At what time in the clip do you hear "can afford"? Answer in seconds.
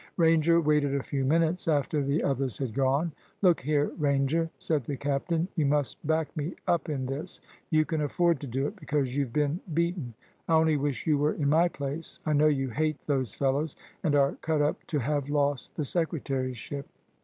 7.85-8.39